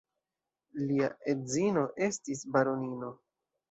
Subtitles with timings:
[0.85, 3.17] Lia edzino estis baronino.